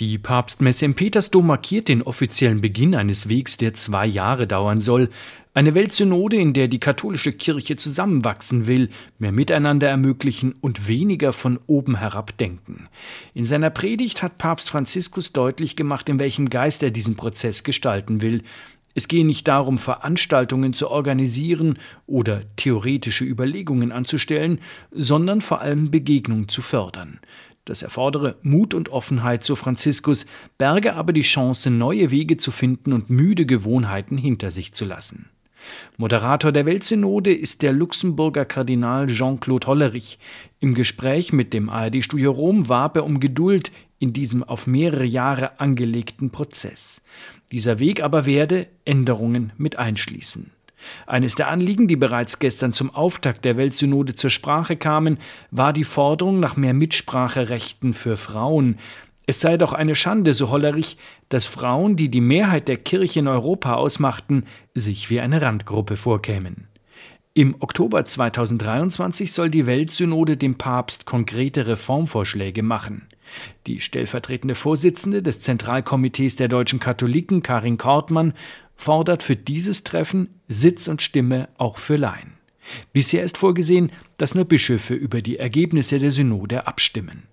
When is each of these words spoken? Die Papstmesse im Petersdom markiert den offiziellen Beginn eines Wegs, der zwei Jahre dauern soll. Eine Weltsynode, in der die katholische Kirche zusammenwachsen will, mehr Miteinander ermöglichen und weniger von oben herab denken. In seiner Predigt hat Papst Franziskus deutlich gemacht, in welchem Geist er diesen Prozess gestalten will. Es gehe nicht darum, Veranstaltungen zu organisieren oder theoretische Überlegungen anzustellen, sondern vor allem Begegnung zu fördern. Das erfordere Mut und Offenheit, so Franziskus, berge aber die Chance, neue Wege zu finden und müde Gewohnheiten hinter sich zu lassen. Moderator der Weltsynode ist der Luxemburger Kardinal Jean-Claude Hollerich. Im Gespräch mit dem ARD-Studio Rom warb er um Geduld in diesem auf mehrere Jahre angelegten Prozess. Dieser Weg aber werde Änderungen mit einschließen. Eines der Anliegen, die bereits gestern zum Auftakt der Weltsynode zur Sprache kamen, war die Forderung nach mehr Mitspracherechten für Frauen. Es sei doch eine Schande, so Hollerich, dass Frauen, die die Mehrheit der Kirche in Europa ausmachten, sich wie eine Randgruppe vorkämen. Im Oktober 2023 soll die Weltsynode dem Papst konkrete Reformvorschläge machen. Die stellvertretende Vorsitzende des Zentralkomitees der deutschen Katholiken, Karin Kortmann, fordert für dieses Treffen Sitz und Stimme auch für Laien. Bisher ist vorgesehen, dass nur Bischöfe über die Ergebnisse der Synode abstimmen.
Die 0.00 0.18
Papstmesse 0.18 0.86
im 0.86 0.94
Petersdom 0.94 1.46
markiert 1.46 1.86
den 1.86 2.02
offiziellen 2.02 2.60
Beginn 2.60 2.96
eines 2.96 3.28
Wegs, 3.28 3.58
der 3.58 3.74
zwei 3.74 4.06
Jahre 4.06 4.48
dauern 4.48 4.80
soll. 4.80 5.08
Eine 5.56 5.76
Weltsynode, 5.76 6.34
in 6.34 6.52
der 6.52 6.66
die 6.66 6.80
katholische 6.80 7.32
Kirche 7.32 7.76
zusammenwachsen 7.76 8.66
will, 8.66 8.88
mehr 9.20 9.30
Miteinander 9.30 9.88
ermöglichen 9.88 10.56
und 10.60 10.88
weniger 10.88 11.32
von 11.32 11.60
oben 11.68 11.96
herab 11.96 12.36
denken. 12.38 12.88
In 13.34 13.46
seiner 13.46 13.70
Predigt 13.70 14.24
hat 14.24 14.36
Papst 14.36 14.68
Franziskus 14.68 15.32
deutlich 15.32 15.76
gemacht, 15.76 16.08
in 16.08 16.18
welchem 16.18 16.50
Geist 16.50 16.82
er 16.82 16.90
diesen 16.90 17.14
Prozess 17.14 17.62
gestalten 17.62 18.20
will. 18.20 18.42
Es 18.94 19.08
gehe 19.08 19.26
nicht 19.26 19.48
darum, 19.48 19.78
Veranstaltungen 19.78 20.72
zu 20.72 20.90
organisieren 20.90 21.78
oder 22.06 22.42
theoretische 22.56 23.24
Überlegungen 23.24 23.92
anzustellen, 23.92 24.60
sondern 24.92 25.40
vor 25.40 25.60
allem 25.60 25.90
Begegnung 25.90 26.48
zu 26.48 26.62
fördern. 26.62 27.20
Das 27.64 27.82
erfordere 27.82 28.36
Mut 28.42 28.74
und 28.74 28.90
Offenheit, 28.90 29.42
so 29.42 29.56
Franziskus, 29.56 30.26
berge 30.58 30.94
aber 30.94 31.12
die 31.12 31.22
Chance, 31.22 31.70
neue 31.70 32.10
Wege 32.10 32.36
zu 32.36 32.50
finden 32.50 32.92
und 32.92 33.10
müde 33.10 33.46
Gewohnheiten 33.46 34.18
hinter 34.18 34.50
sich 34.50 34.74
zu 34.74 34.84
lassen. 34.84 35.30
Moderator 35.96 36.52
der 36.52 36.66
Weltsynode 36.66 37.32
ist 37.32 37.62
der 37.62 37.72
Luxemburger 37.72 38.44
Kardinal 38.44 39.06
Jean-Claude 39.06 39.66
Hollerich. 39.66 40.18
Im 40.60 40.74
Gespräch 40.74 41.32
mit 41.32 41.54
dem 41.54 41.70
ARD-Studio 41.70 42.32
Rom 42.32 42.68
warb 42.68 42.96
er 42.96 43.04
um 43.04 43.18
Geduld 43.18 43.72
in 44.04 44.12
diesem 44.12 44.44
auf 44.44 44.66
mehrere 44.66 45.06
Jahre 45.06 45.58
angelegten 45.58 46.28
Prozess. 46.28 47.00
Dieser 47.52 47.78
Weg 47.78 48.02
aber 48.02 48.26
werde 48.26 48.66
Änderungen 48.84 49.54
mit 49.56 49.76
einschließen. 49.76 50.50
Eines 51.06 51.34
der 51.36 51.48
Anliegen, 51.48 51.88
die 51.88 51.96
bereits 51.96 52.38
gestern 52.38 52.74
zum 52.74 52.94
Auftakt 52.94 53.46
der 53.46 53.56
Weltsynode 53.56 54.14
zur 54.14 54.28
Sprache 54.28 54.76
kamen, 54.76 55.18
war 55.50 55.72
die 55.72 55.84
Forderung 55.84 56.38
nach 56.38 56.56
mehr 56.56 56.74
Mitspracherechten 56.74 57.94
für 57.94 58.18
Frauen. 58.18 58.76
Es 59.24 59.40
sei 59.40 59.56
doch 59.56 59.72
eine 59.72 59.94
Schande, 59.94 60.34
so 60.34 60.50
Hollerich, 60.50 60.98
dass 61.30 61.46
Frauen, 61.46 61.96
die 61.96 62.10
die 62.10 62.20
Mehrheit 62.20 62.68
der 62.68 62.76
Kirche 62.76 63.20
in 63.20 63.28
Europa 63.28 63.72
ausmachten, 63.72 64.44
sich 64.74 65.08
wie 65.08 65.20
eine 65.20 65.40
Randgruppe 65.40 65.96
vorkämen. 65.96 66.68
Im 67.32 67.56
Oktober 67.60 68.04
2023 68.04 69.32
soll 69.32 69.48
die 69.48 69.64
Weltsynode 69.64 70.36
dem 70.36 70.58
Papst 70.58 71.06
konkrete 71.06 71.66
Reformvorschläge 71.66 72.62
machen. 72.62 73.08
Die 73.66 73.80
stellvertretende 73.80 74.54
Vorsitzende 74.54 75.22
des 75.22 75.40
Zentralkomitees 75.40 76.36
der 76.36 76.48
deutschen 76.48 76.80
Katholiken, 76.80 77.42
Karin 77.42 77.78
Kortmann, 77.78 78.34
fordert 78.76 79.22
für 79.22 79.36
dieses 79.36 79.84
Treffen 79.84 80.28
Sitz 80.48 80.88
und 80.88 81.02
Stimme 81.02 81.48
auch 81.56 81.78
für 81.78 81.96
Laien. 81.96 82.38
Bisher 82.92 83.22
ist 83.22 83.36
vorgesehen, 83.36 83.92
dass 84.16 84.34
nur 84.34 84.46
Bischöfe 84.46 84.94
über 84.94 85.20
die 85.20 85.38
Ergebnisse 85.38 85.98
der 85.98 86.10
Synode 86.10 86.66
abstimmen. 86.66 87.24